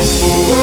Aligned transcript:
Байкал 0.00 0.59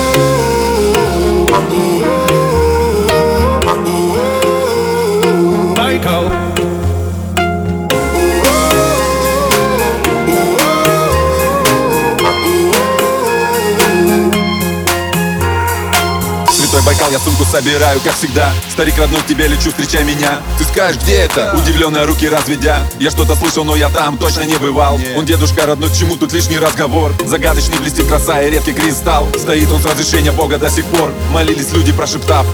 Святой 16.77 16.93
Байкал, 16.93 17.11
я 17.11 17.19
сумку 17.19 17.43
собираю, 17.43 17.99
как 18.01 18.13
всегда. 18.15 18.53
Старик 18.71 18.97
родной, 18.99 19.21
к 19.21 19.25
тебе 19.25 19.47
лечу, 19.47 19.69
встречай 19.69 20.03
меня. 20.03 20.41
Ты 20.59 20.63
скажешь, 20.63 21.01
где 21.01 21.15
это? 21.15 21.55
Удивленные 21.55 22.05
руки 22.05 22.29
разведя. 22.29 22.81
Я 22.99 23.09
что-то 23.09 23.35
слышал, 23.35 23.63
но 23.63 23.75
я 23.75 23.89
там 23.89 24.17
точно 24.17 24.41
не 24.41 24.57
бывал. 24.57 24.99
Он 25.15 25.25
дедушка 25.25 25.65
родной, 25.65 25.89
к 25.89 25.93
чему 25.93 26.17
тут 26.17 26.33
лишний 26.33 26.59
разговор? 26.59 27.13
Загадочный 27.25 27.79
блестит 27.79 28.07
краса 28.07 28.43
и 28.43 28.51
редкий 28.51 28.73
кристалл. 28.73 29.27
Стоит 29.37 29.71
он 29.71 29.81
с 29.81 29.85
разрешения 29.85 30.31
Бога 30.31 30.59
до 30.59 30.69
сих 30.69 30.85
пор. 30.85 31.11
Молились 31.31 31.71
люди, 31.71 31.91
прошептав 31.91 32.45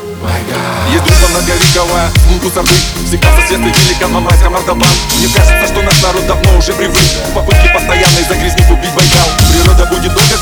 Еду 0.94 1.12
по 1.22 1.28
многовековая, 1.30 2.10
лунку 2.30 2.50
сорты 2.50 2.72
Всегда 3.06 3.28
соседствует 3.42 3.76
великан, 3.76 4.12
мамайская 4.12 4.50
мордобан 4.50 4.88
Мне 5.18 5.28
кажется, 5.36 5.68
что 5.68 5.82
наш 5.82 6.02
народ 6.02 6.26
давно 6.28 6.58
уже 6.58 6.72
привык. 6.74 6.98
В 7.30 7.34
попытке 7.34 7.70
постоянной 7.74 8.24
загрязнить 8.30 8.70
убить 8.70 8.94
Байкал 8.96 9.43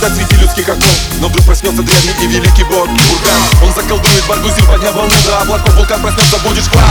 ждать 0.02 0.16
среди 0.16 0.42
людских 0.42 0.68
оков 0.68 0.98
Но 1.20 1.28
вдруг 1.28 1.46
проснется 1.46 1.84
древний 1.84 2.14
и 2.24 2.28
великий 2.28 2.64
бог 2.64 2.88
Уркан 2.90 3.68
Он 3.68 3.74
заколдует 3.74 4.26
Баргузин, 4.28 4.66
подняв 4.66 4.96
волну 4.96 5.14
до 5.26 5.42
облаков 5.42 5.76
Вулкан 5.76 6.02
проснется, 6.02 6.38
будет 6.40 6.64
шквал 6.64 6.82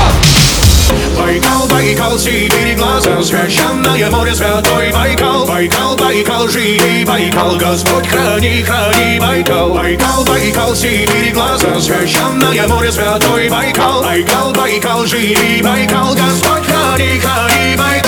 Байкал, 1.19 1.67
Байкал, 1.69 2.19
синие 2.19 2.75
глаза 2.77 3.23
Священное 3.23 4.11
море, 4.11 4.35
святой 4.35 4.91
Байкал. 4.93 5.47
Байкал, 5.47 5.97
Байкал, 5.97 6.49
живи 6.49 7.05
Байкал 7.05 7.57
Господь 7.57 8.09
храни, 8.09 8.63
храни 8.63 9.21
Байкал. 9.21 9.75
Байкал, 9.75 10.25
Байкал, 10.25 10.75
синие 10.75 11.33
глаза 11.33 11.81
Священное 11.81 12.67
море, 12.67 12.91
святой 12.91 13.49
Байкал. 13.49 14.03
Байкал, 14.03 14.53
Байкал, 14.53 15.07
живи 15.07 15.63
Байкал 15.63 16.15
Господь 16.15 16.67
храни, 16.67 17.21
храни 17.21 17.77
Байкал 17.77 18.00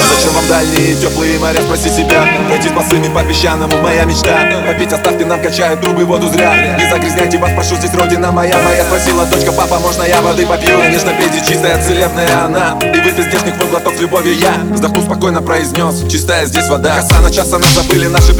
дальние 0.63 0.95
теплые 0.95 1.39
моря, 1.39 1.61
спроси 1.61 1.89
себя. 1.91 2.25
Пройти 2.47 2.69
с 2.69 2.73
босыми 2.73 3.09
по 3.13 3.23
песчаному, 3.23 3.77
моя 3.79 4.05
мечта. 4.05 4.49
Попить 4.67 4.93
оставьте 4.93 5.25
нам, 5.25 5.43
качают 5.43 5.81
трубы, 5.81 6.05
воду 6.05 6.29
зря. 6.29 6.77
Не 6.79 6.89
загрязняйте 6.89 7.39
вас, 7.39 7.51
прошу, 7.53 7.77
здесь 7.77 7.93
родина 7.95 8.31
моя. 8.31 8.57
Моя 8.63 8.85
спросила 8.85 9.27
дочка, 9.27 9.53
папа, 9.53 9.79
можно 9.81 10.05
я 10.05 10.21
воды 10.21 10.47
попью? 10.47 10.79
Конечно, 10.79 11.13
пейте, 11.19 11.45
чистая, 11.47 11.83
целебная 11.83 12.45
она. 12.45 12.79
И 12.81 13.01
выпей 13.01 13.25
здешних 13.25 13.55
с 13.57 14.01
любовью 14.01 14.37
я. 14.37 14.55
Вздохнув 14.71 15.05
спокойно 15.05 15.43
произнес, 15.43 16.11
чистая 16.11 16.47
здесь 16.47 16.69
вода 16.69 16.97
Коса 16.97 17.21
на 17.21 17.31
час, 17.31 17.53
она 17.53 17.67
забыли, 17.69 18.07
наши 18.07 18.33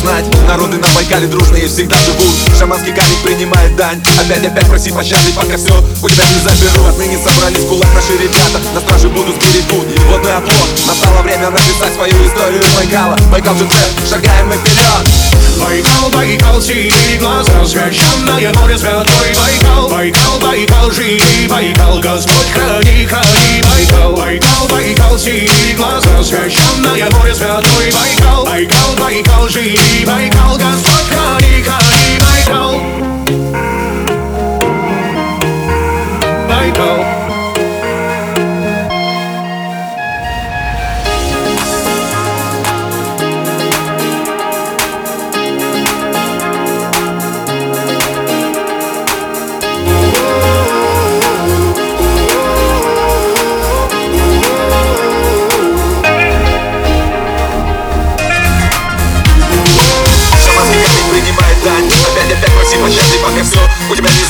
знать. 0.00 0.24
Народы 0.48 0.78
на 0.78 0.88
Байкале 0.94 1.26
дружные 1.26 1.68
всегда 1.68 1.96
живут. 1.98 2.34
Шаманский 2.58 2.92
камень 2.92 3.22
принимает 3.22 3.76
дань. 3.76 4.00
Опять, 4.18 4.44
опять 4.44 4.66
проси 4.66 4.90
пощады, 4.90 5.32
пока 5.36 5.56
все 5.56 5.82
у 6.02 6.08
тебя 6.08 6.24
не 6.24 6.40
заберу 6.40 6.84
Отныне 6.86 7.18
собрались 7.18 7.64
кулак 7.66 7.88
наши 7.94 8.12
ребята 8.16 8.60
На 8.74 8.80
страже 8.80 9.08
будут 9.08 9.36
сберегут 9.36 9.86
водный 10.08 10.34
оплот 10.34 10.68
Настало 10.86 11.22
время 11.22 11.50
написать 11.50 11.94
свою 11.94 12.12
историю 12.26 12.62
Байкала. 12.76 13.16
Байкал 13.30 13.54
же 13.56 13.68
шагаем 14.08 14.48
мы 14.48 14.54
вперед 14.54 15.30
Байкал, 15.60 16.10
Байкал, 16.10 16.62
синие 16.62 17.18
глаза 17.18 17.64
Священное 17.66 18.52
море, 18.54 18.78
святой. 18.78 19.34
Байкал 19.36 19.88
Байкал, 19.88 20.38
Байкал, 20.40 20.90
живи 20.90 21.46
Байкал 21.48 22.00
Господь 22.00 22.50
храни, 22.54 23.06
храни. 23.06 23.62
Байкал 23.62 24.16
Байкал, 24.16 24.68
Байкал, 24.68 24.99
синие 25.20 25.74
глаза 25.76 26.22
Священное 26.22 27.08
море, 27.10 27.34
святой 27.34 27.92
Байкал 27.92 28.44
Байкал, 28.44 28.96
Байкал, 28.98 29.48
живи 29.48 30.04
Байкал 30.06 30.56
Господь 30.56 30.89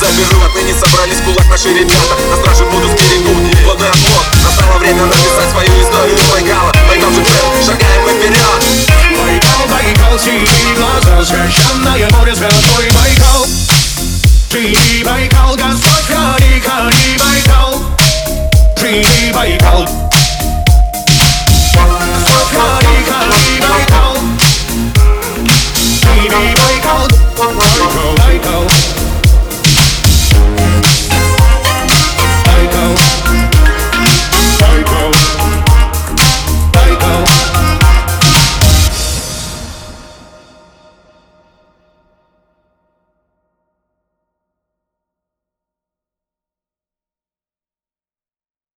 заберу 0.01 0.43
Отныне 0.45 0.75
собрались 0.75 1.19
в 1.19 1.25
кулак 1.25 1.47
наши 1.51 1.69
ребята 1.75 2.17
На 2.31 2.37
страже 2.37 2.65
будут 2.65 2.91
сберегут 2.99 3.55
водный 3.65 3.89
оплот 3.89 4.27
Настало 4.43 4.79
время 4.79 5.05
написать 5.05 5.51
свою 5.51 5.71
историю. 5.83 6.17
Байкала 6.33 6.73
Байкал 6.89 7.11
же 7.13 7.23
шагаем 7.65 8.03
мы 8.03 8.11
вперед 8.17 8.61
Байкал, 9.21 9.63
Байкал, 9.69 10.19
синие 10.19 10.75
глаза 10.75 11.25
Священное 11.25 12.09
море, 12.11 12.35
святой 12.35 12.91
Байкал 12.91 13.47
Живи 14.51 15.05
Байкал, 15.05 15.55
Господь 15.55 16.07
храни, 16.07 16.61
храни 16.61 17.19
Байкал. 17.19 17.81
Живи 18.77 19.33
Байкал 19.33 20.00